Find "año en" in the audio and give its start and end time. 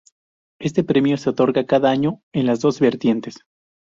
1.91-2.47